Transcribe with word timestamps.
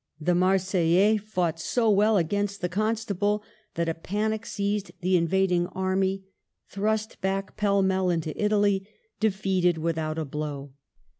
The 0.19 0.33
Marseillais 0.33 1.17
fought 1.17 1.59
so 1.59 1.87
well 1.87 2.17
against 2.17 2.61
the 2.61 2.69
Constable 2.69 3.43
that 3.75 3.87
a 3.87 3.93
panic 3.93 4.47
seized 4.47 4.91
the 5.01 5.15
invading 5.15 5.67
army, 5.67 6.23
thrust 6.67 7.21
back 7.21 7.55
pell 7.55 7.83
mell 7.83 8.09
into 8.09 8.35
Italy, 8.43 8.87
defeated 9.19 9.77
without 9.77 10.17
a 10.17 10.25
blow. 10.25 10.71